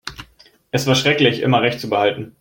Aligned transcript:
Es 0.71 0.87
war 0.87 0.95
schrecklich, 0.95 1.41
immer 1.43 1.61
Recht 1.61 1.79
zu 1.79 1.87
behalten. 1.87 2.35